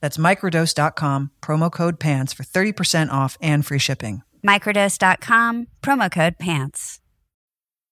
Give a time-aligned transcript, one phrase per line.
[0.00, 4.22] That's microdose.com, promo code PANTS for 30% off and free shipping.
[4.46, 7.00] Microdose.com, promo code PANTS.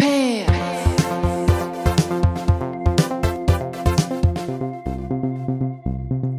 [0.00, 0.06] All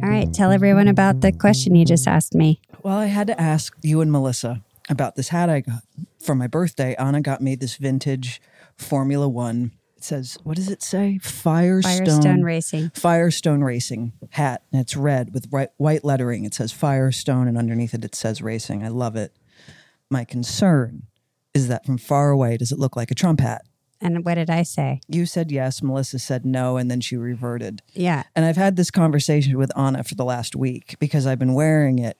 [0.08, 0.32] right.
[0.32, 2.60] Tell everyone about the question you just asked me.
[2.82, 5.82] Well, I had to ask you and Melissa about this hat I got
[6.18, 6.94] for my birthday.
[6.96, 8.40] Anna got me this vintage
[8.76, 9.72] Formula One.
[9.96, 11.18] It says, what does it say?
[11.18, 12.06] Firestone.
[12.06, 12.90] Firestone Racing.
[12.94, 14.62] Firestone Racing hat.
[14.72, 16.46] And it's red with white, white lettering.
[16.46, 18.82] It says Firestone, and underneath it, it says Racing.
[18.82, 19.36] I love it.
[20.08, 21.02] My concern
[21.54, 23.62] is that from far away, does it look like a Trump hat?
[24.00, 25.00] And what did I say?
[25.08, 27.82] You said yes, Melissa said no, and then she reverted.
[27.92, 28.22] Yeah.
[28.34, 31.98] And I've had this conversation with Anna for the last week because I've been wearing
[31.98, 32.16] it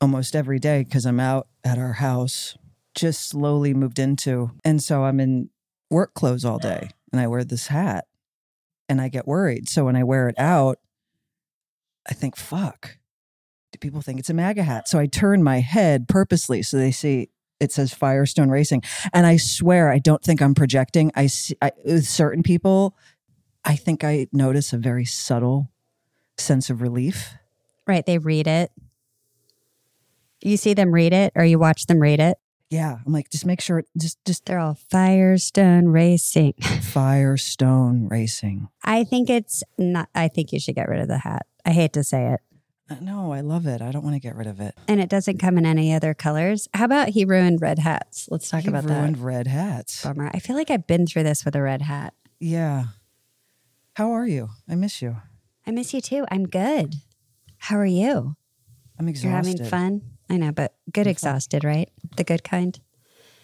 [0.00, 2.56] almost every day because I'm out at our house,
[2.94, 4.52] just slowly moved into.
[4.64, 5.50] And so I'm in
[5.90, 8.06] work clothes all day and I wear this hat
[8.88, 9.68] and I get worried.
[9.68, 10.78] So when I wear it out,
[12.08, 12.98] I think, fuck,
[13.72, 14.88] do people think it's a MAGA hat?
[14.88, 17.30] So I turn my head purposely so they see
[17.64, 18.82] it says Firestone Racing.
[19.12, 21.10] And I swear, I don't think I'm projecting.
[21.14, 22.96] I see I, with certain people,
[23.64, 25.70] I think I notice a very subtle
[26.38, 27.34] sense of relief.
[27.86, 28.06] Right.
[28.06, 28.70] They read it.
[30.42, 32.38] You see them read it or you watch them read it.
[32.70, 36.54] Yeah, I'm like, just make sure, it, just just They're all Firestone Racing.
[36.82, 38.68] Firestone Racing.
[38.82, 41.46] I think it's not, I think you should get rid of the hat.
[41.64, 42.40] I hate to say it.
[42.90, 43.80] Uh, No, I love it.
[43.80, 44.74] I don't want to get rid of it.
[44.88, 46.68] And it doesn't come in any other colors.
[46.74, 48.28] How about he ruined red hats?
[48.30, 49.00] Let's talk He about ruined that.
[49.00, 50.02] Ruined red hats.
[50.02, 50.30] Bummer.
[50.34, 52.14] I feel like I've been through this with a red hat.
[52.40, 52.84] Yeah.
[53.94, 54.50] How are you?
[54.68, 55.16] I miss you.
[55.66, 56.26] I miss you too.
[56.30, 56.94] I'm good.
[57.58, 58.36] How are you?
[58.98, 59.28] I'm exhausted.
[59.28, 60.02] You're having fun?
[60.28, 61.88] I know, but good exhausted, right?
[62.16, 62.78] The good kind.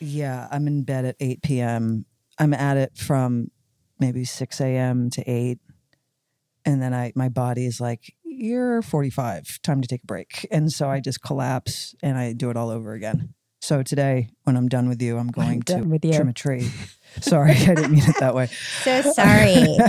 [0.01, 2.05] Yeah, I'm in bed at 8 p.m.
[2.39, 3.51] I'm at it from
[3.99, 5.11] maybe 6 a.m.
[5.11, 5.59] to 8.
[6.65, 10.47] And then I my body is like, you're 45, time to take a break.
[10.51, 13.35] And so I just collapse and I do it all over again.
[13.63, 16.15] So today, when I'm done with you, I'm going to with you.
[16.15, 16.71] trim a tree.
[17.21, 18.49] Sorry, I didn't mean it that way.
[18.83, 19.77] So sorry.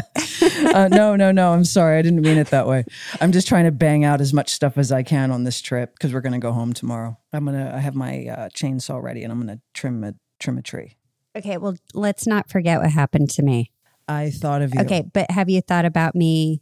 [0.74, 1.54] Uh, no, no, no.
[1.54, 1.98] I'm sorry.
[1.98, 2.84] I didn't mean it that way.
[3.20, 5.94] I'm just trying to bang out as much stuff as I can on this trip
[5.94, 7.18] because we're going to go home tomorrow.
[7.32, 7.72] I'm gonna.
[7.74, 10.98] I have my uh, chainsaw ready and I'm gonna trim a trim a tree.
[11.36, 13.72] okay, well, let's not forget what happened to me.
[14.08, 14.82] I thought of you.
[14.82, 16.62] Okay, but have you thought about me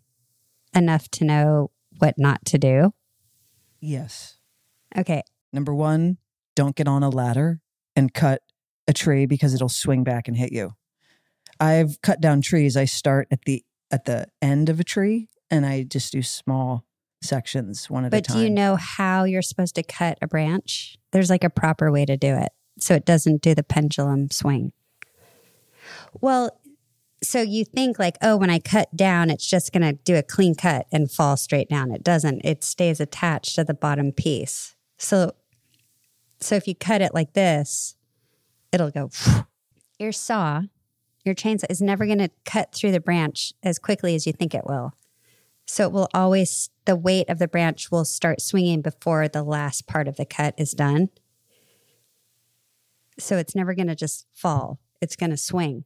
[0.76, 2.94] enough to know what not to do?
[3.80, 4.38] Yes.
[4.98, 5.22] Okay.
[5.54, 6.18] Number one,
[6.56, 7.62] don't get on a ladder
[7.96, 8.42] and cut
[8.88, 10.74] a tree because it'll swing back and hit you.
[11.60, 12.76] I've cut down trees.
[12.76, 16.86] I start at the at the end of a tree and I just do small
[17.22, 18.22] sections one at a time.
[18.22, 20.98] But do you know how you're supposed to cut a branch?
[21.12, 24.74] There's like a proper way to do it so it doesn't do the pendulum swing.
[26.22, 26.59] Well,
[27.22, 30.24] so you think like, oh, when I cut down, it's just going to do a
[30.24, 31.92] clean cut and fall straight down.
[31.92, 32.42] It doesn't.
[32.46, 34.76] It stays attached to the bottom piece.
[34.98, 35.34] So,
[36.40, 37.96] so if you cut it like this,
[38.72, 39.10] it'll go.
[40.00, 40.62] Your saw,
[41.26, 44.56] your chainsaw is never going to cut through the branch as quickly as you think
[44.56, 44.94] it will.
[45.66, 49.88] So it will always, the weight of the branch will start swinging before the last
[49.88, 51.10] part of the cut is done.
[53.20, 55.84] So it's never going to just fall, it's going to swing.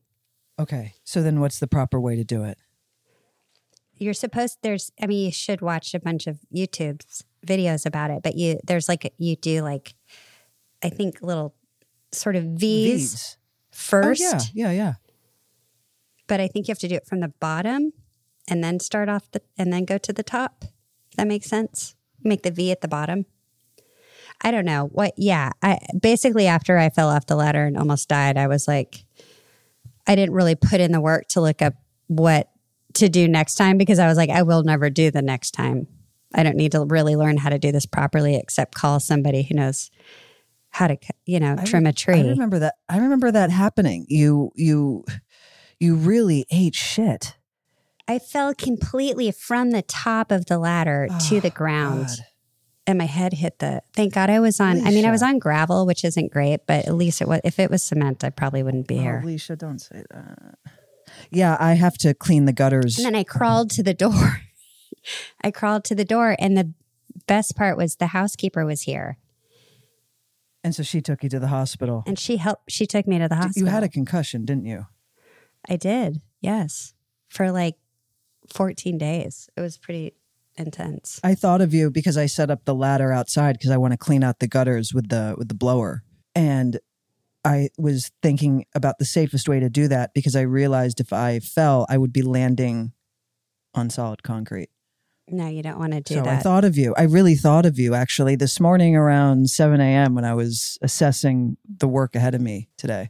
[0.60, 0.94] Okay.
[1.04, 2.58] So then what's the proper way to do it?
[3.96, 8.24] You're supposed, there's, I mean, you should watch a bunch of YouTube's videos about it,
[8.24, 9.96] but you, there's like, you do like
[10.84, 11.56] I think, little
[12.12, 13.38] sort of V's, Beads.
[13.72, 14.22] first.
[14.22, 14.94] Oh, yeah, yeah, yeah.
[16.28, 17.94] But I think you have to do it from the bottom
[18.50, 20.66] and then start off the and then go to the top.
[21.16, 21.96] That makes sense.
[22.24, 23.26] Make the V at the bottom.
[24.42, 25.14] I don't know what.
[25.18, 29.03] Yeah, I basically after I fell off the ladder and almost died, I was like,
[30.08, 31.74] I didn't really put in the work to look up
[32.08, 32.50] what
[32.96, 35.88] to do next time because I was like, I will never do the next time.
[36.36, 39.56] I don't need to really learn how to do this properly, except call somebody who
[39.56, 39.90] knows
[40.72, 42.20] how to, you know, trim a tree.
[42.20, 42.76] I remember that.
[42.90, 44.06] I remember that happening.
[44.10, 45.06] You, you,
[45.80, 47.36] you really ate shit.
[48.08, 52.08] I fell completely from the top of the ladder to the Oh, ground.
[52.08, 52.18] God.
[52.86, 55.40] And my head hit the thank god i was on i mean i was on
[55.40, 58.62] gravel which isn't great but at least it was if it was cement i probably
[58.64, 60.56] wouldn't be Oh, here Alicia, don't say that.
[61.30, 62.98] Yeah, I have to clean the gutters.
[62.98, 64.42] and then i crawled to the door
[65.44, 66.74] i crawled to the door and the
[67.28, 69.18] best part was the housekeeper was here
[70.64, 72.04] And so she took you to the hospital.
[72.08, 74.88] and she helped she took me to the hospital You had a concussion, didn't you?
[75.70, 76.94] i did yes
[77.30, 77.76] for like
[78.54, 80.14] 14 days it was pretty
[80.56, 83.94] intense I thought of you because I set up the ladder outside because I want
[83.94, 86.04] to clean out the gutters with the with the blower.
[86.36, 86.80] And
[87.46, 91.40] I was thinking about the safest way to do that because I realized if I
[91.40, 92.94] fell, I would be landing
[93.74, 94.70] on solid concrete.
[95.28, 96.26] no you don't want to do that.
[96.26, 96.94] so I thought of you.
[96.98, 100.16] I really thought of you actually this morning around 7 a.m.
[100.16, 103.10] when I was assessing the work ahead of me today.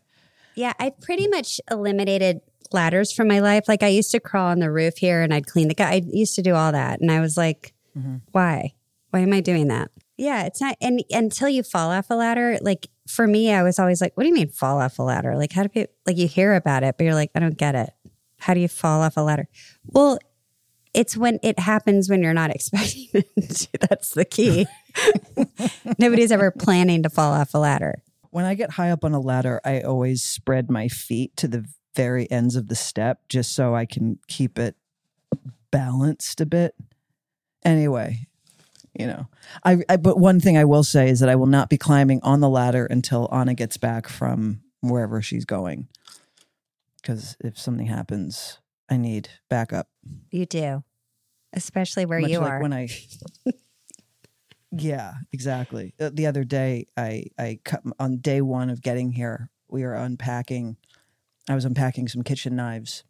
[0.56, 2.42] Yeah, I pretty much eliminated
[2.74, 3.66] ladders from my life.
[3.68, 5.92] Like I used to crawl on the roof here and I'd clean the guy.
[5.92, 7.00] I used to do all that.
[7.02, 8.16] And I was like, Mm-hmm.
[8.32, 8.74] why?
[9.12, 9.92] Why am I doing that?
[10.18, 13.78] Yeah, it's not and until you fall off a ladder, like for me, I was
[13.78, 15.36] always like, what do you mean fall off a ladder?
[15.38, 17.76] Like how do people like you hear about it, but you're like, I don't get
[17.76, 17.92] it.
[18.40, 19.48] How do you fall off a ladder?
[19.86, 20.18] Well,
[20.96, 23.68] it's when it happens when you're not expecting it.
[23.90, 24.66] That's the key.
[26.00, 28.02] Nobody's ever planning to fall off a ladder.
[28.32, 31.66] When I get high up on a ladder, I always spread my feet to the
[31.96, 34.76] very ends of the step just so I can keep it
[35.72, 36.76] balanced a bit.
[37.64, 38.28] Anyway,
[38.98, 39.28] you know,
[39.64, 42.20] I, I but one thing I will say is that I will not be climbing
[42.24, 45.88] on the ladder until Anna gets back from wherever she's going.
[47.02, 48.60] Because if something happens,
[48.90, 49.88] I need backup.
[50.32, 50.84] You do.
[51.54, 52.62] Especially where Much you like are.
[52.62, 52.90] when I.
[54.72, 55.94] yeah, exactly.
[56.00, 59.50] Uh, The other day, I I cut on day one of getting here.
[59.70, 60.78] We were unpacking.
[61.50, 63.04] I was unpacking some kitchen knives.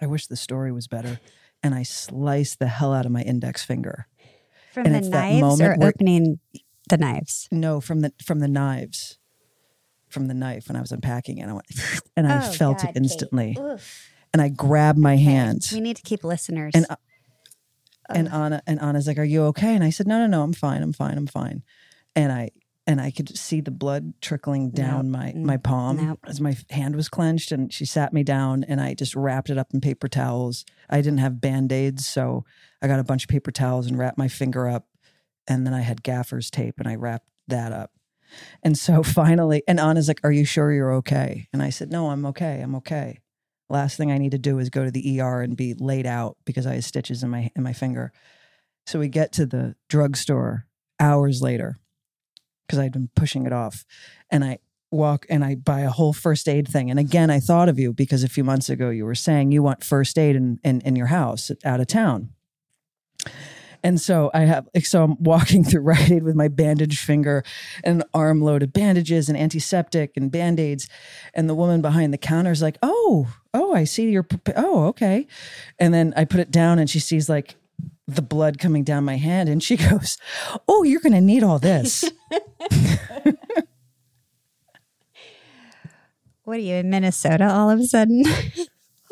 [0.00, 1.20] I wish the story was better.
[1.62, 4.06] And I sliced the hell out of my index finger.
[4.72, 6.38] From And the knives or where- opening
[6.88, 7.48] the knives?
[7.50, 9.18] No, from the from the knives,
[10.08, 11.66] from the knife when I was unpacking, and I went,
[12.16, 13.56] and I Oh, felt God, it instantly.
[14.32, 15.72] And I grabbed my hands.
[15.72, 16.72] We need to keep listeners.
[16.74, 16.96] And uh,
[18.08, 20.52] and Anna and Anna's like, "Are you okay?" And I said, "No, no, no, I'm
[20.52, 20.82] fine.
[20.82, 21.18] I'm fine.
[21.18, 21.62] I'm fine."
[22.16, 22.50] And I
[22.90, 26.18] and I could see the blood trickling down my my palm Nope.
[26.26, 27.52] as my hand was clenched.
[27.52, 30.64] And she sat me down, and I just wrapped it up in paper towels.
[30.88, 32.44] I didn't have band aids, so
[32.82, 34.88] I got a bunch of paper towels and wrapped my finger up.
[35.46, 37.92] And then I had gaffer's tape, and I wrapped that up.
[38.64, 42.10] And so finally, and Anna's like, "Are you sure you're okay?" And I said, "No,
[42.10, 42.60] I'm okay.
[42.60, 43.20] I'm okay."
[43.68, 46.38] Last thing I need to do is go to the ER and be laid out
[46.44, 48.12] because I had stitches in my in my finger.
[48.86, 50.66] So we get to the drugstore
[50.98, 51.79] hours later
[52.70, 53.84] because I'd been pushing it off,
[54.30, 54.58] and I
[54.92, 56.88] walk and I buy a whole first aid thing.
[56.88, 59.60] And again, I thought of you because a few months ago you were saying you
[59.60, 62.30] want first aid in in, in your house out of town.
[63.82, 67.42] And so I have, so I'm walking through Rite Aid with my bandaged finger
[67.82, 70.86] and an armload of bandages and antiseptic and band aids.
[71.34, 75.26] And the woman behind the counter is like, Oh, oh, I see your, oh, okay.
[75.78, 77.56] And then I put it down and she sees like
[78.14, 80.18] the blood coming down my hand and she goes,
[80.68, 82.04] Oh, you're going to need all this.
[86.44, 88.22] what are you in Minnesota all of a sudden?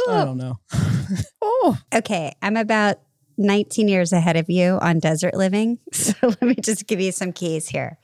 [0.08, 0.58] I don't know.
[1.42, 2.98] oh, okay, I'm about
[3.36, 5.78] 19 years ahead of you on desert living.
[5.92, 7.98] So let me just give you some keys here.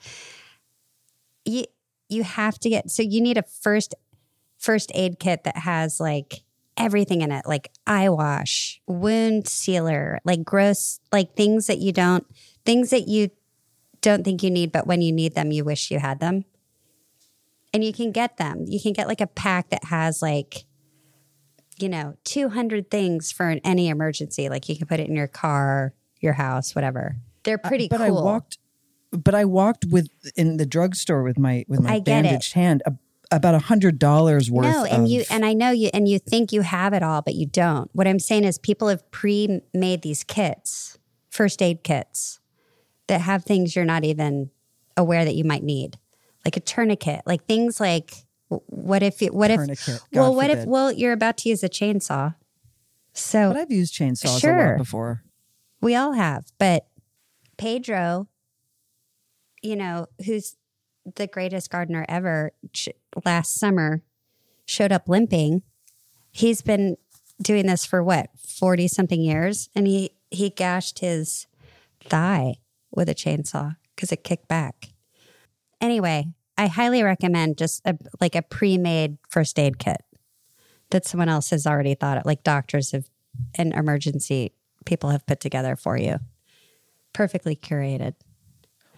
[1.44, 1.64] You
[2.08, 3.94] you have to get so you need a first
[4.58, 6.43] first aid kit that has like
[6.76, 12.26] everything in it, like eye wash, wound sealer, like gross like things that you don't
[12.64, 13.30] things that you
[14.00, 16.44] don't think you need, but when you need them, you wish you had them.
[17.72, 18.64] And you can get them.
[18.68, 20.66] You can get like a pack that has like
[21.78, 24.48] you know, 200 things for an, any emergency.
[24.48, 27.16] Like you can put it in your car, your house, whatever.
[27.42, 28.06] They're pretty but cool.
[28.06, 28.58] I walked,
[29.10, 32.04] but I walked with in the drugstore with my with my it.
[32.04, 32.94] bandaged hand a,
[33.30, 34.66] about a hundred dollars worth.
[34.66, 37.22] no, and of- you and I know you and you think you have it all,
[37.22, 37.90] but you don't.
[37.94, 40.98] What I'm saying is people have pre-made these kits,
[41.30, 42.40] first aid kits
[43.08, 44.50] that have things you're not even
[44.96, 45.98] aware that you might need.
[46.44, 50.50] like a tourniquet, like things like what if it, what Tourniquet, if God well what
[50.50, 52.34] if well you're about to use a chainsaw.
[53.14, 54.68] So But I've used chainsaws a Sure.
[54.72, 55.22] lot before.
[55.80, 56.86] We all have, but
[57.56, 58.28] Pedro,
[59.62, 60.56] you know, who's
[61.16, 62.88] the greatest gardener ever, ch-
[63.24, 64.02] last summer
[64.66, 65.62] showed up limping.
[66.30, 66.96] He's been
[67.42, 71.46] doing this for what, 40 something years and he he gashed his
[72.00, 72.56] thigh
[72.90, 74.90] with a chainsaw cuz it kicked back.
[75.80, 80.02] Anyway, I highly recommend just a like a pre-made first aid kit
[80.90, 83.10] that someone else has already thought of, like doctors have
[83.56, 84.52] and emergency
[84.84, 86.18] people have put together for you.
[87.12, 88.14] Perfectly curated.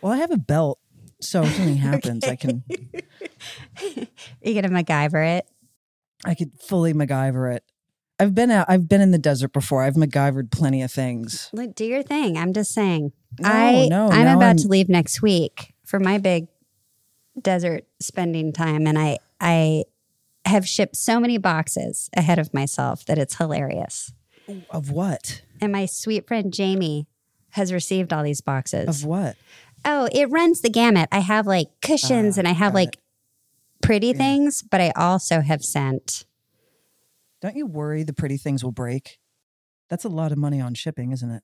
[0.00, 0.78] Well, I have a belt,
[1.20, 2.64] so if something happens, I can
[4.42, 5.46] You gonna MacGyver it?
[6.24, 7.64] I could fully MacGyver it.
[8.18, 8.66] I've been out.
[8.68, 9.82] I've been in the desert before.
[9.82, 11.50] I've MacGyvered plenty of things.
[11.52, 12.38] Look, do your thing.
[12.38, 13.12] I'm just saying.
[13.38, 16.48] No, I no, I'm about I'm- to leave next week for my big
[17.40, 19.84] desert spending time, and I I
[20.46, 24.12] have shipped so many boxes ahead of myself that it's hilarious.
[24.70, 25.42] Of what?
[25.60, 27.06] And my sweet friend Jamie
[27.50, 28.88] has received all these boxes.
[28.88, 29.36] Of what?
[29.84, 31.08] Oh, it runs the gamut.
[31.12, 32.98] I have like cushions Ah, and I have like
[33.82, 36.24] pretty things, but I also have sent.
[37.40, 39.18] Don't you worry the pretty things will break?
[39.88, 41.42] That's a lot of money on shipping, isn't it?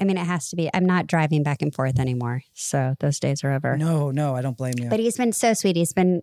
[0.00, 0.70] I mean, it has to be.
[0.72, 2.42] I'm not driving back and forth anymore.
[2.54, 3.76] So those days are over.
[3.76, 4.88] No, no, I don't blame you.
[4.88, 5.76] But he's been so sweet.
[5.76, 6.22] He's been,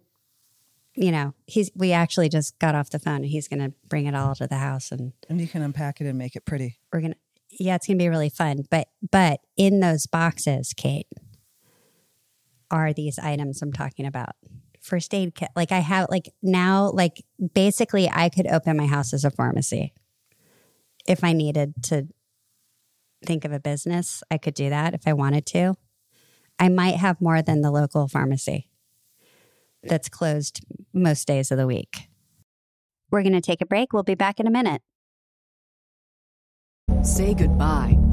[0.93, 4.05] you know, he's, we actually just got off the phone and he's going to bring
[4.05, 6.77] it all to the house and and you can unpack it and make it pretty.
[6.93, 7.19] we're going to,
[7.59, 8.63] yeah, it's going to be really fun.
[8.69, 11.07] But, but in those boxes, Kate,
[12.71, 14.35] are these items I'm talking about.
[14.85, 15.49] First aid kit.
[15.55, 17.25] Like I have, like now, like
[17.55, 19.95] basically I could open my house as a pharmacy.
[21.07, 22.07] If I needed to
[23.25, 25.73] think of a business, I could do that if I wanted to.
[26.59, 28.69] I might have more than the local pharmacy
[29.81, 30.63] that's closed
[30.93, 32.07] most days of the week.
[33.09, 33.91] We're going to take a break.
[33.91, 34.83] We'll be back in a minute.
[37.01, 38.04] Say goodbye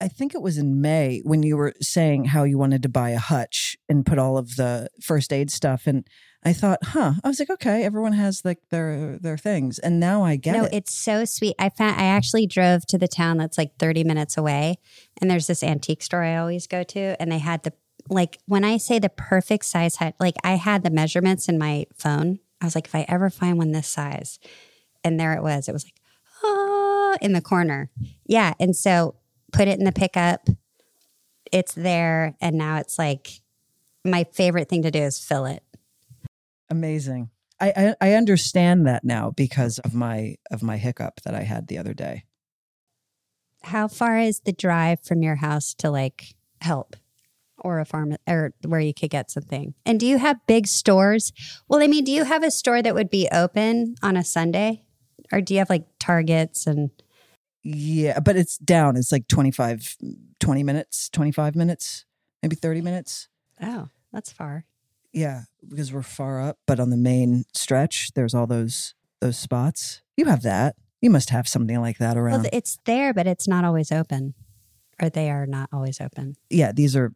[0.00, 3.10] I think it was in May when you were saying how you wanted to buy
[3.10, 5.86] a hutch and put all of the first aid stuff.
[5.86, 6.06] And
[6.42, 9.78] I thought, huh, I was like, okay, everyone has like their their things.
[9.78, 10.72] And now I get no, it.
[10.72, 11.54] it's so sweet.
[11.58, 14.78] I found I actually drove to the town that's like 30 minutes away
[15.20, 17.74] and there's this antique store I always go to and they had the
[18.08, 21.84] like when I say the perfect size hut, like I had the measurements in my
[21.94, 22.38] phone.
[22.62, 24.38] I was like if I ever find one this size.
[25.04, 25.68] And there it was.
[25.68, 26.00] It was like
[26.42, 27.90] oh in the corner.
[28.24, 29.16] Yeah, and so
[29.52, 30.48] put it in the pickup.
[31.52, 33.40] It's there and now it's like
[34.04, 35.62] my favorite thing to do is fill it.
[36.68, 37.30] Amazing.
[37.60, 41.68] I, I I understand that now because of my of my hiccup that I had
[41.68, 42.24] the other day.
[43.62, 46.96] How far is the drive from your house to like help
[47.58, 49.74] or a farm or where you could get something?
[49.84, 51.32] And do you have big stores?
[51.68, 54.84] Well, I mean, do you have a store that would be open on a Sunday?
[55.30, 56.90] Or do you have like Targets and
[57.62, 58.96] Yeah, but it's down.
[58.96, 59.96] It's like 25,
[60.40, 62.04] 20 minutes, 25 minutes,
[62.42, 63.28] maybe 30 minutes.
[63.62, 64.64] oh, that's far.
[65.12, 70.02] Yeah, because we're far up, but on the main stretch, there's all those those spots.
[70.16, 70.76] You have that.
[71.02, 72.42] You must have something like that around.
[72.42, 74.34] Well, it's there, but it's not always open.
[75.02, 76.36] Or they are not always open.
[76.48, 77.12] yeah, these are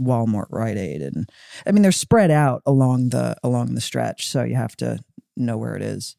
[0.00, 1.28] Walmart, Rite Aid, and
[1.66, 4.98] I mean they're spread out along the along the stretch, so you have to
[5.36, 6.16] know where it is.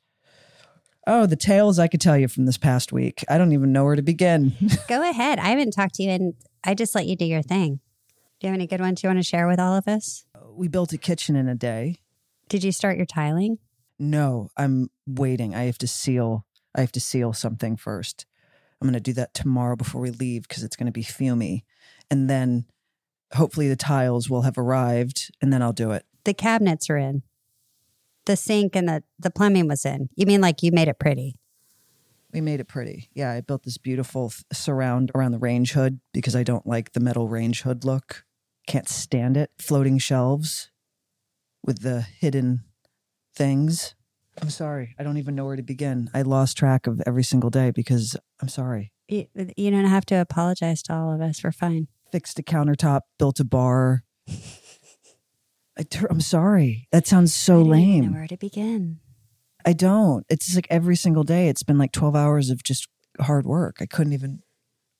[1.12, 3.26] Oh, the tales I could tell you from this past week.
[3.28, 4.54] I don't even know where to begin.
[4.88, 5.40] Go ahead.
[5.40, 7.80] I haven't talked to you and I just let you do your thing.
[8.40, 10.26] Do you have any good ones you want to share with all of us?
[10.60, 11.96] we built a kitchen in a day.
[12.50, 13.58] Did you start your tiling?
[13.98, 15.56] No, I'm waiting.
[15.56, 16.46] I have to seal.
[16.76, 18.26] I have to seal something first.
[18.82, 21.64] I'm going to do that tomorrow before we leave because it's going to be fumy,
[22.10, 22.66] and then
[23.34, 26.06] hopefully the tiles will have arrived, and then I'll do it.
[26.24, 27.24] The cabinets are in.
[28.30, 30.08] The sink and the, the plumbing was in.
[30.16, 31.40] You mean like you made it pretty?
[32.32, 33.10] We made it pretty.
[33.16, 37.00] Yeah, I built this beautiful surround around the range hood because I don't like the
[37.00, 38.26] metal range hood look.
[38.68, 39.50] Can't stand it.
[39.58, 40.70] Floating shelves
[41.66, 42.66] with the hidden
[43.34, 43.96] things.
[44.40, 44.94] I'm sorry.
[45.00, 46.12] I don't even know where to begin.
[46.14, 48.92] I lost track of every single day because I'm sorry.
[49.08, 49.26] You,
[49.58, 51.44] you don't have to apologize to all of us.
[51.44, 51.88] We're fine.
[52.12, 54.04] Fixed a countertop, built a bar,
[55.80, 56.90] I ter- I'm sorry.
[56.92, 58.06] That sounds so I don't even lame.
[58.12, 59.00] know where to begin.
[59.66, 60.26] I don't.
[60.30, 61.48] It's just like every single day.
[61.48, 62.88] It's been like 12 hours of just
[63.22, 63.78] hard work.
[63.80, 64.42] I couldn't even.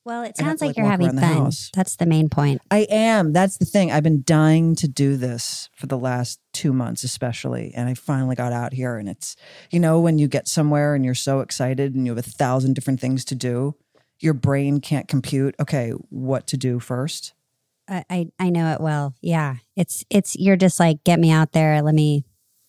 [0.06, 1.52] Well, it sounds like like, you're having fun.
[1.74, 2.62] That's the main point.
[2.70, 3.34] I am.
[3.34, 3.92] That's the thing.
[3.92, 7.72] I've been dying to do this for the last two months, especially.
[7.74, 8.96] And I finally got out here.
[8.96, 9.36] And it's,
[9.70, 12.74] you know, when you get somewhere and you're so excited and you have a thousand
[12.74, 13.76] different things to do,
[14.18, 17.34] your brain can't compute, okay, what to do first.
[17.90, 19.14] I, I know it well.
[19.20, 21.82] Yeah, it's it's you're just like get me out there.
[21.82, 22.24] Let me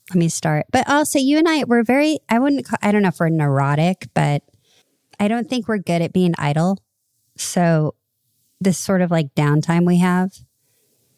[0.09, 0.65] let me start.
[0.71, 2.19] But also, you and I we're very.
[2.27, 2.65] I wouldn't.
[2.65, 4.43] Call, I don't know if we're neurotic, but
[5.19, 6.79] I don't think we're good at being idle.
[7.37, 7.95] So
[8.59, 10.31] this sort of like downtime we have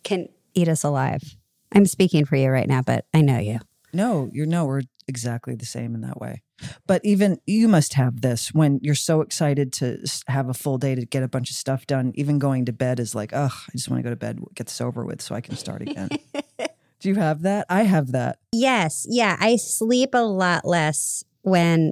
[0.04, 1.38] can eat us alive.
[1.72, 3.60] I'm speaking for you right now, but I know you.
[3.94, 6.42] No, you're no, we're exactly the same in that way.
[6.88, 10.96] But even you must have this when you're so excited to have a full day
[10.96, 12.12] to get a bunch of stuff done.
[12.16, 14.68] Even going to bed is like, oh, I just want to go to bed, get
[14.68, 16.10] this over with so I can start again.
[17.00, 17.66] Do you have that?
[17.70, 18.40] I have that.
[18.54, 19.06] Yes.
[19.10, 19.36] Yeah.
[19.40, 21.92] I sleep a lot less when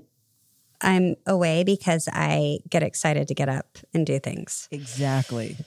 [0.79, 4.67] I'm away because I get excited to get up and do things.
[4.71, 5.57] Exactly.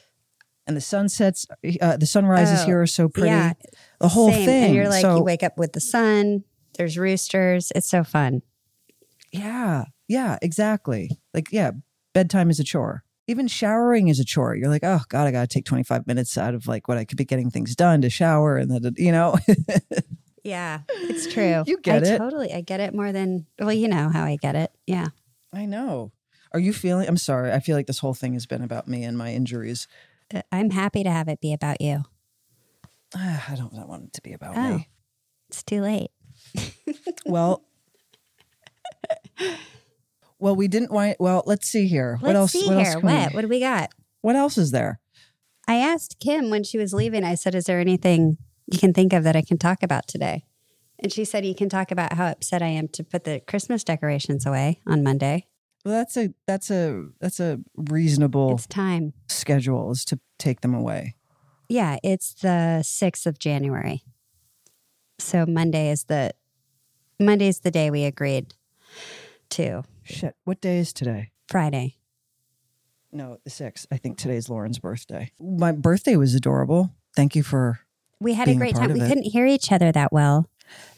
[0.66, 1.46] And the sunsets,
[1.82, 3.28] uh, the sunrises Oh, here are so pretty.
[3.28, 3.52] yeah.
[4.00, 4.46] the whole Same.
[4.46, 4.64] thing.
[4.64, 6.42] And you're like, so, you wake up with the sun,
[6.78, 7.70] there's roosters.
[7.76, 8.40] It's so fun.
[9.34, 11.10] Yeah, yeah, exactly.
[11.34, 11.72] Like, yeah,
[12.12, 13.04] bedtime is a chore.
[13.26, 14.54] Even showering is a chore.
[14.54, 17.04] You're like, oh God, I got to take 25 minutes out of like what I
[17.04, 18.56] could be getting things done to shower.
[18.56, 19.36] And then, you know,
[20.44, 21.64] Yeah, it's true.
[21.66, 22.18] You get I it.
[22.18, 22.52] Totally.
[22.52, 24.70] I get it more than, well, you know how I get it.
[24.86, 25.08] Yeah.
[25.54, 26.12] I know.
[26.52, 27.08] Are you feeling?
[27.08, 27.50] I'm sorry.
[27.50, 29.88] I feel like this whole thing has been about me and my injuries.
[30.34, 32.04] Uh, I'm happy to have it be about you.
[33.16, 34.76] I don't, I don't want it to be about Oh.
[34.76, 34.88] me.
[35.48, 36.10] It's too late.
[37.26, 37.64] Well,
[40.38, 41.16] well, we didn't want.
[41.18, 42.16] Well, let's see here.
[42.20, 42.52] what Let's else?
[42.52, 42.98] see what else here.
[43.00, 43.34] we- What?
[43.34, 43.90] What do we got?
[44.20, 45.00] what else is there?
[45.68, 48.38] I asked Kim when she was leaving, I said, Is there anything
[48.70, 50.44] you can think of that I can talk about today?
[50.98, 53.84] And she said, You can talk about how upset I am to put the Christmas
[53.84, 55.46] decorations away on Monday.
[55.84, 59.12] Well, that's a that's a that's a reasonable It's time.
[59.28, 61.16] schedule is to take them away.
[61.68, 64.02] Yeah, it's the 6th of January.
[65.18, 66.32] So Monday is the
[67.20, 68.54] Monday's the day we agreed
[69.54, 69.82] to.
[70.02, 71.30] Shit, what day is today?
[71.48, 71.96] Friday.
[73.12, 73.86] No, the sixth.
[73.92, 75.30] I think today's Lauren's birthday.
[75.40, 76.90] My birthday was adorable.
[77.16, 77.78] Thank you for
[78.20, 78.94] We had a a great part time.
[78.98, 79.08] We it.
[79.08, 80.48] couldn't hear each other that well.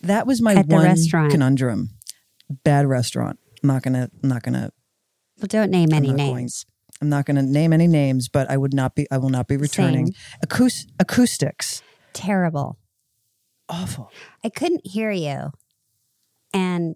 [0.03, 1.31] that was my At the one restaurant.
[1.31, 1.90] conundrum.
[2.64, 3.38] Bad restaurant.
[3.62, 4.71] I'm not gonna I'm not gonna
[5.38, 6.64] Well, don't name any not going- names.
[7.03, 9.57] I'm not gonna name any names, but I would not be I will not be
[9.59, 10.14] returning.
[10.45, 11.83] Acoust- acoustics.
[12.14, 12.79] Terrible.
[13.69, 14.11] Awful.
[14.42, 15.51] I couldn't hear you.
[16.55, 16.95] And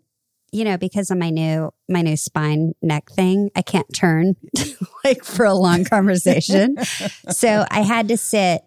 [0.52, 4.36] you know, because of my new my new spine neck thing, I can't turn
[5.04, 6.76] like for a long conversation.
[7.30, 8.62] so I had to sit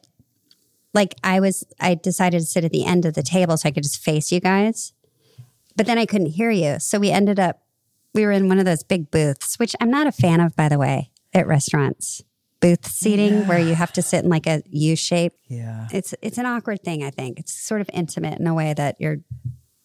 [0.93, 3.71] like I was I decided to sit at the end of the table so I
[3.71, 4.93] could just face you guys.
[5.75, 6.79] But then I couldn't hear you.
[6.79, 7.61] So we ended up
[8.13, 10.69] we were in one of those big booths, which I'm not a fan of by
[10.69, 12.21] the way, at restaurants.
[12.61, 15.33] Booth seating where you have to sit in like a U shape.
[15.49, 15.87] Yeah.
[15.91, 17.39] It's it's an awkward thing, I think.
[17.39, 19.17] It's sort of intimate in a way that you're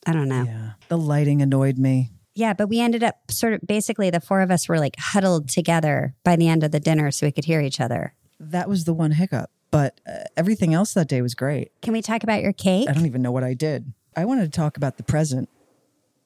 [0.06, 0.44] I don't know.
[0.44, 0.70] Yeah.
[0.88, 2.10] The lighting annoyed me.
[2.34, 5.48] Yeah, but we ended up sort of basically the four of us were like huddled
[5.48, 8.14] together by the end of the dinner so we could hear each other.
[8.38, 9.50] That was the one hiccup.
[9.70, 11.72] But uh, everything else that day was great.
[11.82, 12.88] Can we talk about your cake?
[12.88, 13.92] I don't even know what I did.
[14.16, 15.48] I wanted to talk about the present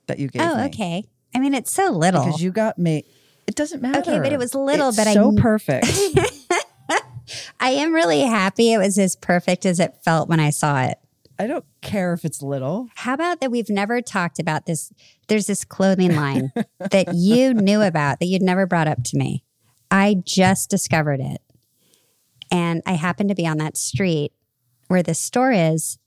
[0.07, 0.49] that you gave me.
[0.49, 0.65] Oh, me.
[0.65, 1.05] okay.
[1.35, 2.25] I mean, it's so little.
[2.25, 3.05] Because you got me.
[3.47, 4.01] It doesn't matter.
[4.01, 5.87] Okay, but it was little, It's but I so perfect.
[7.61, 10.99] I am really happy it was as perfect as it felt when I saw it.
[11.39, 12.89] I don't care if it's little.
[12.95, 14.93] How about that we've never talked about this?
[15.29, 19.45] There's this clothing line that you knew about that you'd never brought up to me.
[19.91, 21.43] I just discovered it.
[22.51, 24.33] And I happened to be on that street
[24.89, 25.99] where this store is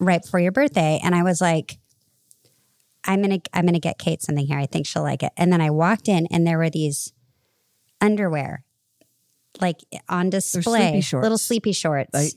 [0.00, 1.00] right before your birthday.
[1.02, 1.78] And I was like,
[3.04, 4.58] I'm gonna I'm gonna get Kate something here.
[4.58, 5.32] I think she'll like it.
[5.36, 7.12] And then I walked in and there were these
[8.00, 8.64] underwear
[9.60, 11.00] like on display.
[11.00, 11.22] sleepy.
[11.22, 12.10] Little sleepy shorts.
[12.14, 12.30] I-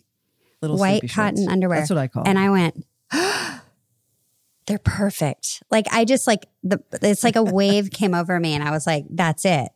[0.62, 1.52] Little white cotton shorts.
[1.52, 1.80] underwear.
[1.80, 2.24] That's what I call.
[2.28, 2.40] And.
[2.40, 2.86] I went,
[4.66, 5.64] they're perfect.
[5.72, 8.88] Like I just like the it's like a wave came over me and I was
[8.88, 9.70] like, that's it.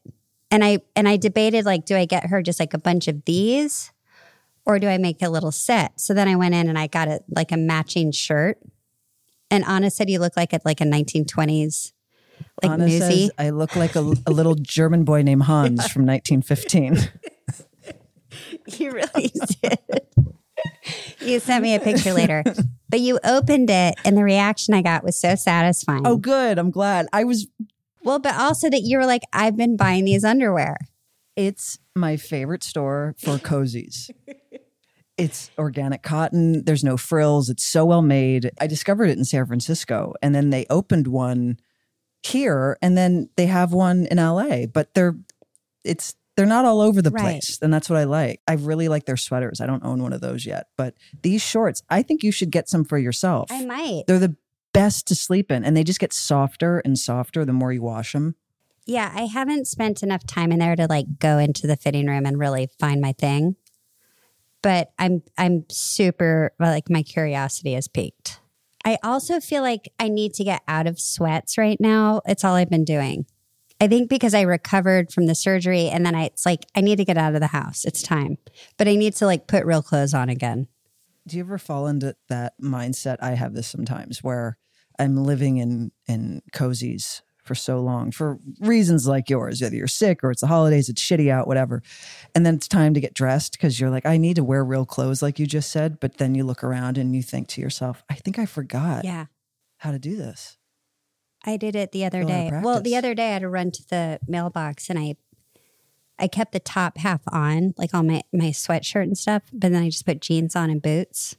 [0.49, 3.25] And I and I debated like, do I get her just like a bunch of
[3.25, 3.91] these
[4.65, 5.99] or do I make a little set?
[5.99, 8.57] So then I went in and I got it like a matching shirt.
[9.49, 11.93] And Anna said you look like a like a 1920s
[12.63, 12.99] like Anna newsy.
[12.99, 16.97] says I look like a, a little German boy named Hans from 1915.
[18.77, 19.79] You really did.
[21.21, 22.43] You sent me a picture later.
[22.89, 26.05] But you opened it and the reaction I got was so satisfying.
[26.05, 26.59] oh, good.
[26.59, 27.07] I'm glad.
[27.13, 27.47] I was.
[28.03, 30.75] Well, but also that you were like, I've been buying these underwear.
[31.37, 34.09] It's my favorite store for cozies.
[35.17, 36.65] It's organic cotton.
[36.65, 37.49] There's no frills.
[37.49, 38.49] It's so well made.
[38.59, 41.59] I discovered it in San Francisco and then they opened one
[42.23, 45.15] here and then they have one in LA, but they're
[45.83, 47.21] it's they're not all over the Right.
[47.41, 47.59] place.
[47.61, 48.41] And that's what I like.
[48.47, 49.59] I really like their sweaters.
[49.61, 52.69] I don't own one of those yet, but these shorts, I think you should get
[52.69, 53.51] some for yourself.
[53.51, 54.03] I might.
[54.07, 54.35] They're the
[54.73, 58.13] best to sleep in and they just get softer and softer the more you wash
[58.13, 58.35] them.
[58.85, 62.25] Yeah, I haven't spent enough time in there to like go into the fitting room
[62.25, 63.55] and really find my thing.
[64.61, 68.39] But I'm I'm super like my curiosity has peaked.
[68.85, 72.21] I also feel like I need to get out of sweats right now.
[72.25, 73.25] It's all I've been doing.
[73.81, 76.97] I think because I recovered from the surgery and then I it's like I need
[76.97, 77.83] to get out of the house.
[77.83, 78.37] It's time.
[78.77, 80.67] But I need to like put real clothes on again.
[81.27, 83.17] Do you ever fall into that mindset?
[83.21, 84.57] I have this sometimes where
[84.99, 89.63] I'm living in in cozies for so long for reasons like yours.
[89.63, 91.81] Either you're sick or it's the holidays, it's shitty out, whatever.
[92.35, 94.85] And then it's time to get dressed because you're like, I need to wear real
[94.85, 95.99] clothes, like you just said.
[95.99, 99.25] But then you look around and you think to yourself, I think I forgot Yeah.
[99.77, 100.57] how to do this.
[101.45, 102.59] I did it the other Still out of day.
[102.63, 105.15] Well, the other day I had to run to the mailbox and I
[106.19, 109.81] I kept the top half on, like all my my sweatshirt and stuff, but then
[109.81, 111.35] I just put jeans on and boots.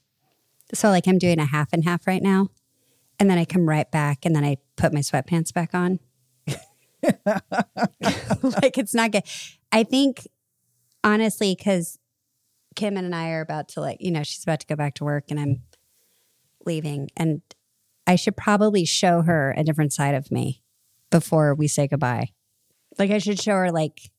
[0.74, 2.48] So like I'm doing a half and half right now.
[3.20, 6.00] And then I come right back and then I put my sweatpants back on.
[8.62, 9.22] like it's not good.
[9.70, 10.26] I think
[11.04, 11.98] honestly cuz
[12.74, 15.04] Kim and I are about to like, you know, she's about to go back to
[15.04, 15.62] work and I'm
[16.64, 17.42] leaving and
[18.06, 20.62] I should probably show her a different side of me
[21.10, 22.28] before we say goodbye.
[22.98, 24.10] Like I should show her like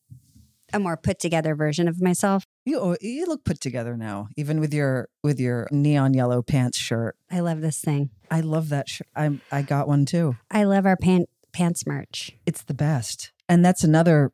[0.73, 2.45] a more put together version of myself.
[2.65, 7.15] You you look put together now, even with your with your neon yellow pants shirt.
[7.29, 8.09] I love this thing.
[8.31, 9.07] I love that shirt.
[9.15, 10.37] I I got one too.
[10.49, 12.31] I love our pant pants merch.
[12.45, 13.31] It's the best.
[13.47, 14.31] And that's another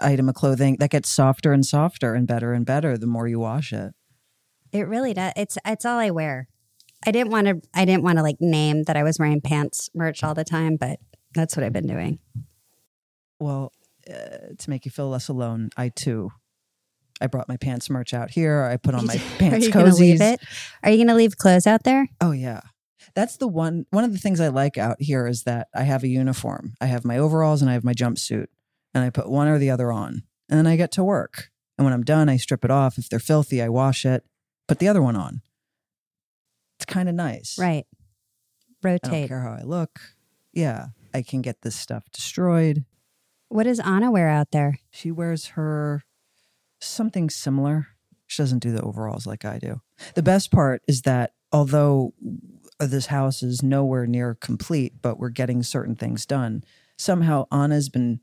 [0.00, 3.38] item of clothing that gets softer and softer and better and better the more you
[3.38, 3.92] wash it.
[4.72, 5.32] It really does.
[5.36, 6.48] It's it's all I wear.
[7.06, 9.88] I didn't want to I didn't want to like name that I was wearing pants
[9.94, 10.98] merch all the time, but
[11.34, 12.18] that's what I've been doing.
[13.38, 13.72] Well,
[14.08, 16.30] uh, to make you feel less alone, I too.
[17.22, 18.62] I brought my pants merch out here.
[18.64, 20.34] I put on my Are pants you going to leave cozies.
[20.34, 20.40] it?
[20.82, 22.08] Are you going to leave clothes out there?
[22.20, 22.60] Oh yeah.
[23.14, 26.02] That's the one one of the things I like out here is that I have
[26.02, 26.74] a uniform.
[26.80, 28.46] I have my overalls and I have my jumpsuit.
[28.92, 30.24] And I put one or the other on.
[30.48, 31.50] And then I get to work.
[31.78, 32.98] And when I'm done, I strip it off.
[32.98, 34.24] If they're filthy, I wash it,
[34.66, 35.42] put the other one on.
[36.80, 37.58] It's kind of nice.
[37.58, 37.86] Right.
[38.82, 39.28] I don't Rotate.
[39.28, 40.00] care how I look.
[40.54, 42.84] Yeah, I can get this stuff destroyed.
[43.48, 44.78] What does Anna wear out there?
[44.90, 46.04] She wears her
[46.80, 47.88] something similar.
[48.26, 49.82] She doesn't do the overalls like I do.
[50.14, 52.14] The best part is that although
[52.78, 56.64] this house is nowhere near complete, but we're getting certain things done,
[56.96, 58.20] somehow Anna's been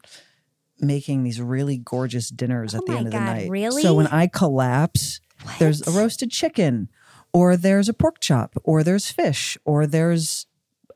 [0.80, 3.50] making these really gorgeous dinners at Oh the my end of the night.
[3.50, 3.84] really?
[3.84, 5.20] So when I collapse,
[5.60, 6.90] there's a roasted chicken,
[7.38, 10.48] or there's a pork chop, or there's fish, or there's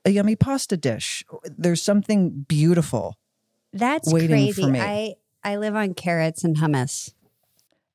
[0.05, 1.23] a yummy pasta dish.
[1.45, 3.15] There's something beautiful.
[3.73, 4.63] That's waiting crazy.
[4.79, 7.13] I I live on carrots and hummus.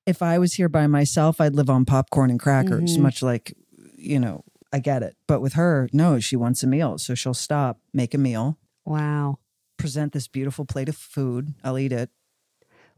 [0.07, 3.01] if I was here by myself, I'd live on popcorn and crackers, Mhm.
[3.01, 3.53] much like,
[3.97, 5.17] you know, I get it.
[5.27, 6.97] But with her, no, she wants a meal.
[6.99, 9.39] So she'll stop, make a meal, Wow.
[9.79, 11.55] present this beautiful plate of food.
[11.65, 12.11] I'll eat it.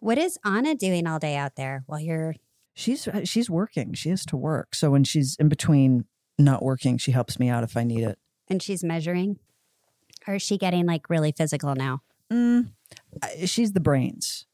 [0.00, 2.34] What is Anna doing all day out there while you're
[2.78, 3.92] She's she's working.
[3.94, 4.72] She has to work.
[4.76, 6.04] So when she's in between
[6.38, 8.20] not working, she helps me out if I need it.
[8.46, 9.40] and she's measuring?
[10.28, 12.02] Or is she getting like really physical now?
[12.32, 12.70] Mm,
[13.46, 14.46] she's the brains.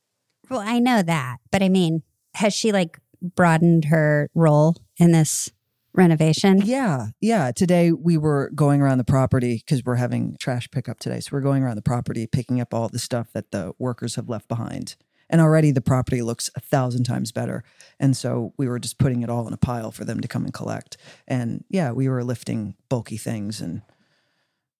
[0.48, 2.02] Well, I know that, but I mean,
[2.36, 5.50] has she like broadened her role in this
[5.92, 6.62] renovation?
[6.64, 7.52] Yeah, yeah.
[7.52, 11.20] Today we were going around the property because we're having trash pickup today.
[11.20, 14.30] So we're going around the property, picking up all the stuff that the workers have
[14.30, 14.96] left behind.
[15.34, 17.64] And already the property looks a thousand times better.
[17.98, 20.44] And so we were just putting it all in a pile for them to come
[20.44, 20.96] and collect.
[21.26, 23.82] And yeah, we were lifting bulky things and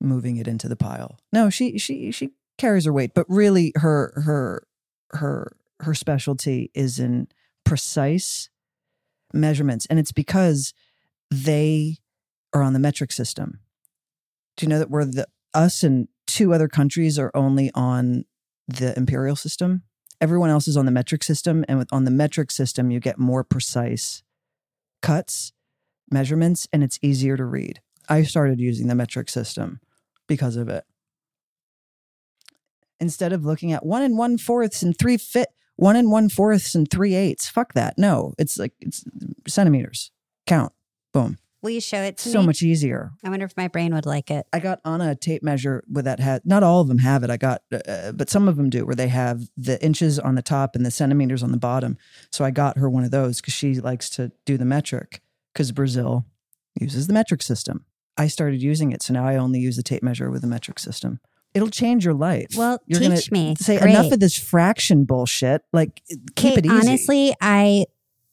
[0.01, 1.19] moving it into the pile.
[1.33, 4.69] No, she she she carries her weight, but really her her
[5.11, 7.27] her her specialty is in
[7.65, 8.49] precise
[9.33, 9.87] measurements.
[9.87, 10.73] And it's because
[11.33, 11.97] they
[12.53, 13.59] are on the metric system.
[14.57, 18.25] Do you know that we're the us and two other countries are only on
[18.69, 19.83] the imperial system?
[20.25, 23.19] Everyone else is on the metric system, and with, on the metric system, you get
[23.19, 24.23] more precise
[25.03, 25.53] cuts,
[26.11, 27.83] measurements, and it's easier to read.
[28.09, 29.81] I started using the metric system
[30.27, 30.85] because of it.
[32.99, 36.75] Instead of looking at one and one fourths and three fit, one and one fourths
[36.75, 37.51] and three eighths.
[37.51, 37.99] Fuck that.
[37.99, 39.05] No, it's like it's
[39.47, 40.11] centimeters.
[40.47, 40.73] Count.
[41.13, 41.37] Boom.
[41.65, 42.47] Will you show it to so me?
[42.47, 43.13] much easier.
[43.25, 44.47] I wonder if my brain would like it.
[44.53, 46.43] I got on a tape measure with that hat.
[46.45, 47.31] Not all of them have it.
[47.31, 50.43] I got, uh, but some of them do, where they have the inches on the
[50.43, 51.97] top and the centimeters on the bottom.
[52.31, 55.23] So I got her one of those because she likes to do the metric.
[55.55, 56.27] Because Brazil
[56.79, 57.87] uses the metric system.
[58.19, 60.79] I started using it, so now I only use the tape measure with the metric
[60.79, 61.19] system.
[61.55, 62.49] It'll change your life.
[62.57, 63.55] Well, You're teach me.
[63.59, 63.91] Say Great.
[63.91, 65.63] enough of this fraction bullshit.
[65.73, 66.03] Like,
[66.37, 66.75] keep it easy.
[66.75, 67.87] honestly, I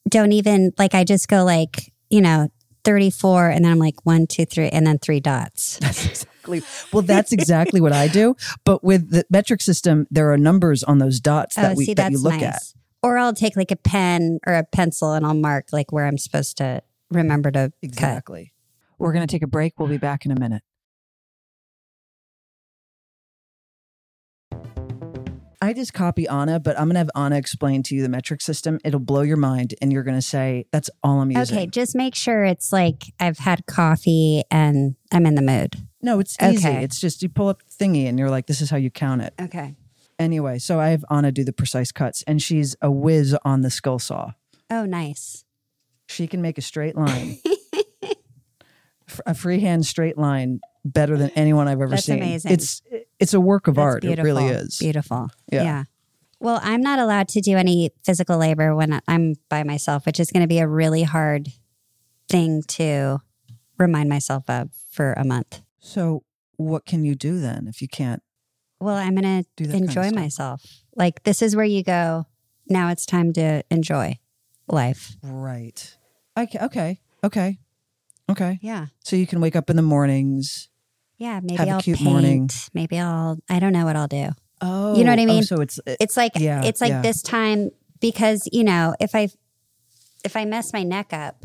[0.10, 0.96] don't even like.
[0.96, 2.50] I just go like you know
[2.84, 5.78] thirty-four, and then I'm like one, two, three, and then three dots.
[5.82, 6.62] That's exactly.
[6.92, 8.36] Well, that's exactly what I do.
[8.64, 11.94] But with the metric system, there are numbers on those dots that oh, we see,
[11.94, 12.44] that you look nice.
[12.44, 12.62] at.
[13.04, 16.18] Or I'll take like a pen or a pencil, and I'll mark like where I'm
[16.18, 17.74] supposed to remember to cut.
[17.84, 18.54] Exactly.
[18.98, 19.80] We're going to take a break.
[19.80, 20.64] We'll be back in a minute.
[25.62, 28.80] I just copy Anna, but I'm to have Anna explain to you the metric system.
[28.84, 31.56] It'll blow your mind, and you're to say, That's all I'm using.
[31.56, 35.76] Okay, just make sure it's like I've had coffee and I'm in the mood.
[36.02, 36.68] No, it's easy.
[36.68, 36.84] Okay.
[36.84, 39.36] It's just you pull up thingy, and you're like, This is how you count it.
[39.40, 39.76] Okay.
[40.18, 43.70] Anyway, so I have Anna do the precise cuts, and she's a whiz on the
[43.70, 44.32] skill saw.
[44.70, 45.46] Oh, nice.
[46.08, 47.38] She can make a straight line,
[49.26, 52.18] a freehand straight line, better than anyone I've ever That's seen.
[52.18, 52.52] amazing.
[52.52, 52.82] It's
[53.20, 54.02] it's a work of That's art.
[54.02, 54.26] Beautiful.
[54.26, 54.78] It really is.
[54.78, 55.30] Beautiful.
[55.52, 55.64] Yeah.
[55.64, 55.84] Yeah.
[56.40, 60.32] Well, I'm not allowed to do any physical labor when I'm by myself, which is
[60.32, 61.50] going to be a really hard
[62.28, 63.20] thing to
[63.78, 65.62] remind myself of for a month.
[65.80, 66.24] So,
[66.58, 68.24] what can you do then if you can't?
[68.80, 70.64] Well, I'm going to that kind of enjoy myself.
[70.96, 72.26] Like, this is where you go.
[72.68, 74.18] Now it's time to enjoy
[74.68, 75.16] life.
[75.22, 75.96] Right.
[76.38, 76.60] Okay.
[76.60, 77.00] Okay.
[77.24, 77.60] Okay.
[78.30, 78.60] Okay.
[78.62, 78.88] Yeah.
[79.04, 80.70] So you can wake up in the mornings.
[81.22, 81.40] Yeah.
[81.44, 82.10] Maybe Have a I'll cute paint.
[82.10, 82.50] morning.
[82.74, 84.30] Maybe I'll, I don't know what I'll do.
[84.60, 85.44] Oh, You know what I oh, mean?
[85.44, 87.02] so it's uh, It's like, Yeah, it's like yeah.
[87.04, 89.30] this time because, you know, if I,
[90.26, 91.44] if I mess my neck up,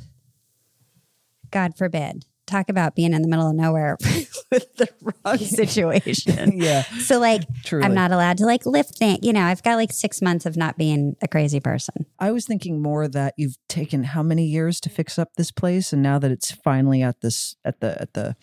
[1.51, 3.99] God forbid, talk about being in the middle of nowhere
[4.51, 6.53] with the wrong situation.
[6.59, 6.83] yeah.
[7.01, 7.85] So like Truly.
[7.85, 9.19] I'm not allowed to like lift things.
[9.21, 12.07] You know, I've got like six months of not being a crazy person.
[12.19, 15.93] I was thinking more that you've taken how many years to fix up this place,
[15.93, 18.37] and now that it's finally at this at the at the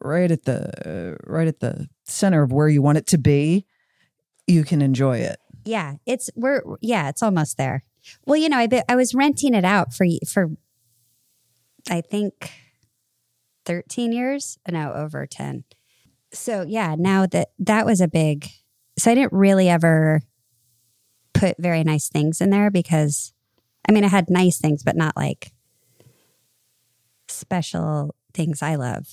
[0.00, 3.66] right at the uh, right at the center of where you want it to be,
[4.46, 5.38] you can enjoy it.
[5.64, 7.84] Yeah, it's we're yeah, it's almost there.
[8.26, 10.50] Well, you know, I I was renting it out for for
[11.90, 12.52] I think
[13.64, 15.64] 13 years, no, over 10.
[16.32, 18.48] So, yeah, now that that was a big
[18.98, 20.22] so I didn't really ever
[21.32, 23.32] put very nice things in there because
[23.88, 25.52] I mean, I had nice things but not like
[27.28, 29.06] special things I love.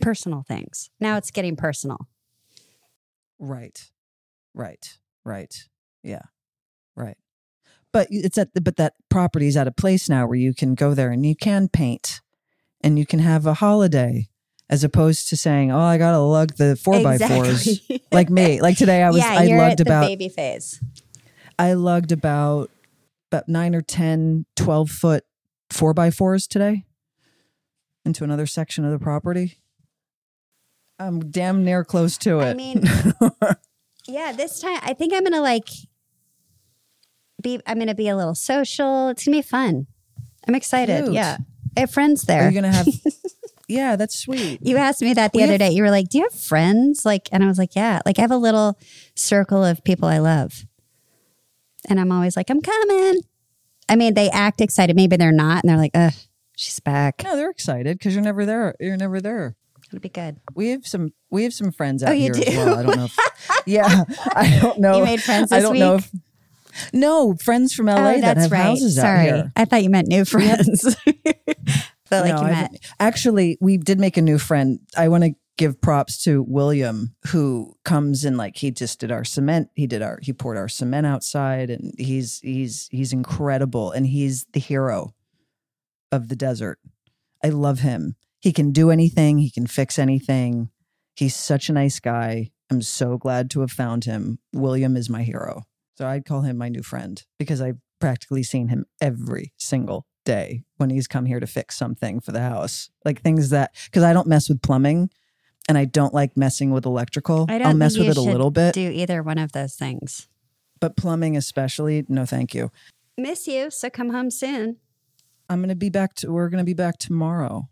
[0.00, 0.90] Personal things.
[1.00, 2.08] Now it's getting personal.
[3.38, 3.90] Right,
[4.54, 5.54] right, right.
[6.02, 6.22] Yeah,
[6.96, 7.16] right.
[7.92, 10.74] But it's at the, but that property is at a place now where you can
[10.74, 12.20] go there and you can paint,
[12.82, 14.28] and you can have a holiday,
[14.68, 18.02] as opposed to saying, "Oh, I gotta lug the four by fours." Exactly.
[18.12, 20.80] Like me, like today, I was yeah, I lugged about baby phase.
[21.58, 22.70] I lugged about
[23.30, 25.24] about nine or 10, 12 foot
[25.70, 26.84] four by fours today
[28.04, 29.59] into another section of the property.
[31.00, 32.44] I'm damn near close to it.
[32.50, 32.82] I mean,
[34.06, 35.68] yeah, this time I think I'm gonna like
[37.42, 37.60] be.
[37.66, 39.08] I'm gonna be a little social.
[39.08, 39.86] It's gonna be fun.
[40.46, 41.04] I'm excited.
[41.04, 41.14] Cute.
[41.14, 41.38] Yeah,
[41.76, 42.42] I have friends Are there.
[42.44, 42.86] You're gonna have?
[43.68, 44.58] yeah, that's sweet.
[44.62, 45.70] you asked me that the We other have- day.
[45.70, 48.22] You were like, "Do you have friends?" Like, and I was like, "Yeah." Like, I
[48.22, 48.78] have a little
[49.14, 50.66] circle of people I love,
[51.88, 53.22] and I'm always like, "I'm coming."
[53.88, 54.94] I mean, they act excited.
[54.96, 56.12] Maybe they're not, and they're like, "Ugh,
[56.56, 58.74] she's back." No, they're excited because you're never there.
[58.80, 59.56] You're never there.
[59.90, 60.36] It'll be good.
[60.54, 61.12] We have some.
[61.30, 62.56] We have some friends out Oh, you here as do?
[62.56, 62.78] well.
[62.78, 63.04] I don't know.
[63.06, 63.18] If,
[63.66, 64.98] yeah, I don't know.
[64.98, 66.10] You made friends I don't know if.
[66.92, 68.60] No, friends from LA oh, that that's have right.
[68.62, 69.52] houses out Sorry, here.
[69.56, 70.94] I thought you meant new friends.
[72.06, 74.78] Felt like No, you haven't- Actually, we did make a new friend.
[74.96, 79.24] I want to give props to William, who comes in like he just did our
[79.24, 79.68] cement.
[79.74, 84.46] He did our he poured our cement outside, and he's he's he's incredible, and he's
[84.52, 85.12] the hero
[86.12, 86.78] of the desert.
[87.44, 88.14] I love him.
[88.40, 89.38] He can do anything.
[89.38, 90.70] He can fix anything.
[91.14, 92.50] He's such a nice guy.
[92.70, 94.38] I'm so glad to have found him.
[94.52, 95.64] William is my hero.
[95.98, 100.62] So I'd call him my new friend because I've practically seen him every single day
[100.78, 102.88] when he's come here to fix something for the house.
[103.04, 105.10] Like things that, because I don't mess with plumbing
[105.68, 107.46] and I don't like messing with electrical.
[107.50, 110.28] I don't I'll mess with it a little bit, Do either one of those things.
[110.80, 112.70] but plumbing especially, no thank you.
[113.18, 114.76] Miss you, so come home soon.
[115.50, 117.68] I'm going to be back to, we're going to be back tomorrow,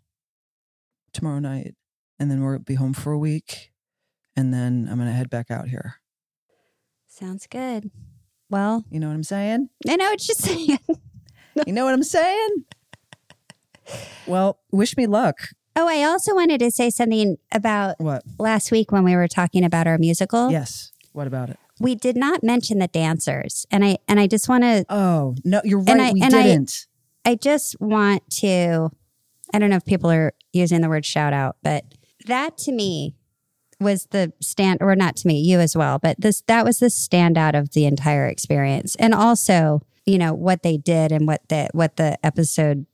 [1.19, 1.75] tomorrow night.
[2.19, 3.71] And then we'll be home for a week.
[4.37, 5.97] And then I'm to head back out here.
[7.09, 7.91] Sounds good.
[8.51, 9.69] Well, You know what I'm saying?
[9.89, 10.79] I know what you're saying.
[11.67, 12.65] You know what I'm saying?
[14.27, 15.37] Well, wish me luck.
[15.77, 18.23] Oh, I also wanted to say something about What?
[18.39, 20.51] last week when we were talking about our musical.
[20.51, 20.93] Yes.
[21.13, 21.59] What about it?
[21.81, 23.65] We did not mention the dancers.
[23.71, 26.01] And I and I just want to Oh, no, you're right.
[26.01, 26.87] I- we and didn't.
[27.25, 28.91] I just want to
[29.55, 31.85] I don't know if people are using the word shout out, but
[32.27, 33.15] that to me
[33.81, 36.87] was the stand or not to me, you as well, but this that was the
[36.87, 38.97] standout of the entire experience.
[38.97, 42.87] And also, you know, what they did and what the what the episode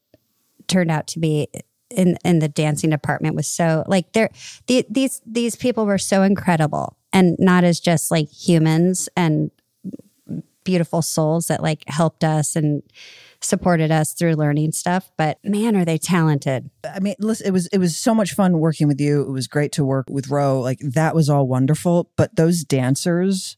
[0.66, 1.48] turned out to be
[1.90, 4.30] in in the dancing department was so like they're
[4.66, 9.50] the, these these people were so incredible and not as just like humans and
[10.64, 12.82] beautiful souls that like helped us and
[13.44, 17.66] supported us through learning stuff but man are they talented I mean, listen, it was
[17.68, 19.22] it was so much fun working with you.
[19.22, 20.60] It was great to work with Ro.
[20.60, 22.10] Like that was all wonderful.
[22.16, 23.56] But those dancers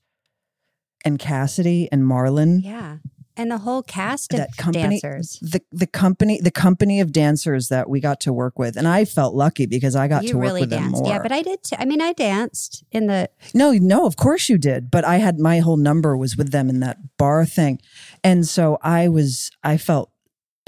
[1.04, 2.98] and Cassidy and Marlon, yeah
[3.36, 7.88] and the whole cast of company, dancers the the company, the company of dancers that
[7.88, 10.44] we got to work with, and I felt lucky because I got you to work
[10.44, 11.12] really with them danced more.
[11.12, 11.76] yeah but i did too.
[11.78, 14.90] i mean i danced in the No, no, of course you did.
[14.90, 17.80] But I had my whole number was with them in that bar thing.
[18.24, 20.10] And so I was, I felt,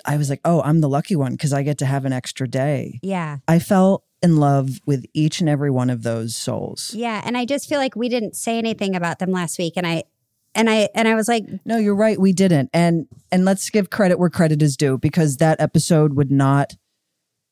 [0.05, 2.47] I was like, oh, I'm the lucky one because I get to have an extra
[2.49, 2.99] day.
[3.03, 6.93] yeah I fell in love with each and every one of those souls.
[6.95, 9.87] yeah and i just feel like we didn't say anything about them last week and
[9.87, 10.03] i
[10.59, 12.19] and i and i was like No, you're right.
[12.21, 12.69] We didn't.
[12.75, 16.75] And and let's give credit where credit is due because that episode would not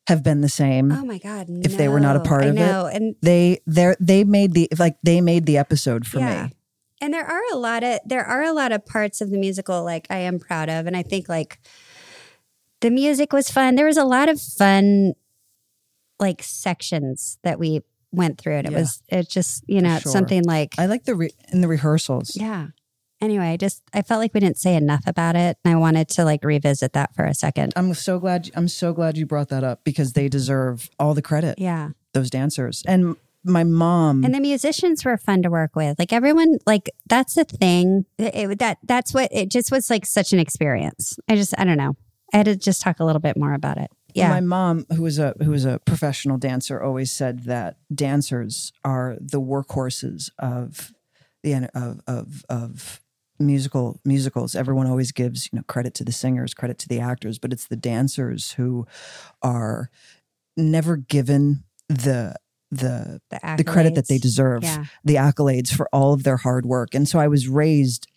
[0.09, 0.93] have been the same.
[0.93, 2.61] oh my god If they were not a part I of it.
[2.61, 2.87] know.
[2.87, 6.45] and they they they made the like they made the episode for Yeah.
[6.47, 6.53] me.
[7.01, 9.83] And there are a lot of there are a lot of parts of the musical
[9.85, 11.59] like I am proud of and I think like
[12.81, 13.75] the music was fun.
[13.75, 15.15] There was a lot of fun
[16.21, 18.79] like sections that we went through and it Yeah.
[18.79, 20.13] was it just, you know, sure.
[20.13, 22.37] something like I like the re- in the rehearsals.
[22.37, 22.69] yeah.
[23.21, 26.09] Anyway, I just I felt like we didn't say enough about it and I wanted
[26.11, 27.73] to like revisit that for a second.
[27.77, 31.23] I'm so glad I'm so glad you brought that up because they deserve all the
[31.23, 31.59] credit.
[31.59, 31.91] Yeah.
[32.13, 32.83] Those dancers.
[32.87, 35.99] And my mom And the musicians were fun to work with.
[35.99, 38.05] Like everyone, like that's the thing.
[38.19, 41.19] It, it- that that's what it just was like such an experience.
[41.29, 41.95] I just I don't know.
[42.35, 43.91] I had to just talk a little bit more about it.
[44.15, 48.73] Yeah, My mom, who was a who was a professional dancer, always said that dancers
[48.85, 50.93] are the workhorses of
[51.43, 53.01] the of of of
[53.39, 54.55] musical musicals.
[54.55, 57.67] Everyone always gives you know credit to the singers, credit to the actors, but it's
[57.67, 58.87] the dancers who
[59.43, 59.91] are
[60.57, 62.35] never given the
[62.71, 64.87] the the, the credit that they deserve, Yeah.
[65.05, 66.95] the accolades for all of their hard work.
[66.95, 68.09] And so I was raised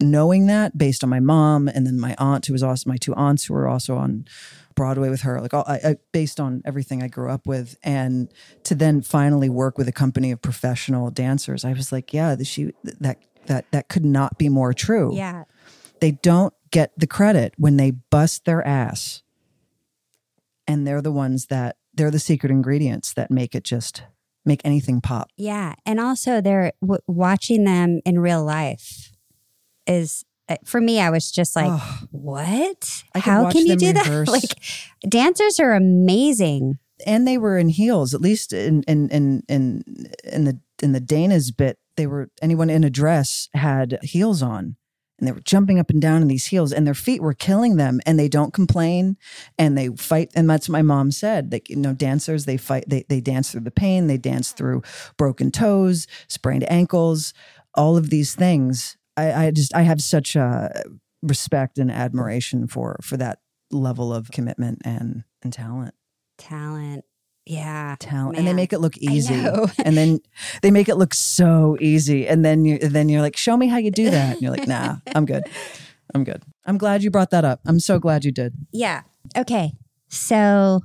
[0.00, 3.14] knowing that based on my mom and then my aunt, who was also my two
[3.14, 4.26] aunts who were also on
[4.74, 7.78] Broadway with her, like all, I, I, based on everything I grew up with.
[7.82, 8.30] And
[8.64, 12.72] to then finally work with a company of professional dancers, I was like, yeah, she,
[13.00, 15.14] that, that, that could not be more true.
[15.14, 15.44] Yeah,
[16.00, 19.22] They don't get the credit when they bust their ass.
[20.66, 24.02] And they're the ones that, they're the secret ingredients that make it just
[24.44, 25.28] make anything pop.
[25.36, 29.10] yeah, and also they're w- watching them in real life
[29.88, 31.00] is uh, for me.
[31.00, 31.98] I was just like, Oh.
[32.12, 33.02] what?
[33.16, 34.30] How can you do rehearse.
[34.30, 34.42] that?
[34.42, 36.78] Like dancers are amazing.
[37.04, 39.82] and they were in heels at least in in in in
[40.24, 44.76] in the in the Dana's bit they were anyone in a dress had heels on
[45.18, 47.76] and they were jumping up and down in these heels and their feet were killing
[47.76, 49.16] them and they don't complain
[49.58, 52.84] and they fight and that's what my mom said that you know dancers they fight
[52.86, 54.82] they they dance through the pain they dance through
[55.16, 57.32] broken toes sprained ankles
[57.74, 60.84] all of these things I, I just I have such a
[61.22, 65.94] respect and admiration for for that level of commitment and and talent
[66.38, 67.04] Talent.
[67.46, 67.94] Yeah.
[68.00, 69.34] talent and they make it look easy
[69.84, 70.18] and then
[70.62, 73.76] they make it look so easy and then you then you're like show me how
[73.76, 75.44] you do that and you're like nah i'm good
[76.14, 79.02] i'm good i'm glad you brought that up i'm so glad you did Yeah.
[79.36, 79.72] Okay.
[80.08, 80.80] So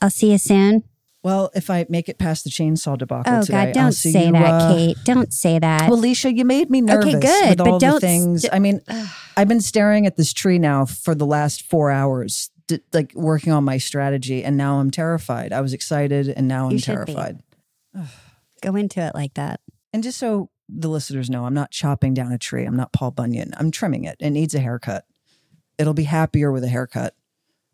[0.00, 0.82] I'll see you soon.
[1.22, 4.32] well if i make it past the chainsaw debacle Oh today God, don't say you,
[4.32, 4.96] that, uh, Kate.
[5.04, 5.88] Don't say that.
[5.88, 8.58] well leisha you made me nervous good, with but all the don't things st- i
[8.58, 8.80] mean
[9.36, 13.52] i've been staring at this tree now for the last four hours d- like working
[13.52, 17.42] on my strategy and now i'm terrified i was excited and now i'm You terrified
[18.62, 19.60] Go into it like that.
[19.92, 22.64] And just so the listeners know, I'm not chopping down a tree.
[22.64, 23.52] I'm not Paul Bunyan.
[23.56, 24.16] I'm trimming it.
[24.20, 25.04] It needs a haircut.
[25.78, 27.14] It'll be happier with a haircut.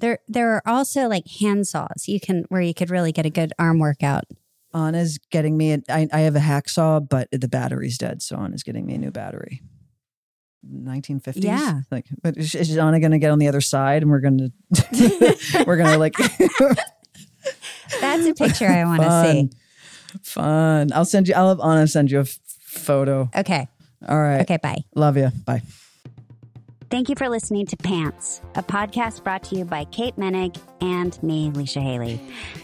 [0.01, 3.31] There there are also like hand saws you can where you could really get a
[3.31, 4.25] good arm workout.
[4.73, 5.73] Anna's getting me.
[5.73, 8.23] A, I, I have a hacksaw, but the battery's dead.
[8.23, 9.63] So Anna's getting me a new battery.
[10.73, 11.43] 1950s.
[11.45, 11.81] Yeah.
[11.91, 14.39] Like, but is, is Anna going to get on the other side, and we're going
[14.75, 16.15] to we're going to like
[18.01, 19.51] That's a picture I want to see.
[20.23, 20.93] fun, fun.
[20.93, 21.35] I'll send you.
[21.35, 23.31] I'll have Anna send you a f- photo.
[23.35, 23.67] Okay.
[24.09, 24.43] All right.
[24.43, 24.85] Okay, bye.
[24.95, 25.31] Love you.
[25.45, 25.63] Bye.
[26.91, 31.23] Thank you for listening to Pants, a podcast brought to you by Kate Moennig and
[31.23, 32.19] me, Leisha Hailey.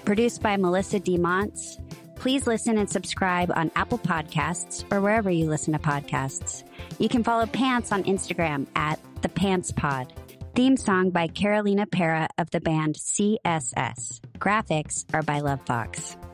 [0.06, 1.76] Produced by Melissa DeMonts.
[2.16, 6.64] Please listen and subscribe on Apple Podcasts or wherever you listen to podcasts.
[6.98, 10.12] You can follow Pants on Instagram at the Pants Pod.
[10.54, 14.20] Theme song by Carolina Parra of the band CSS.
[14.38, 16.33] Graphics are by Lovefoxxx.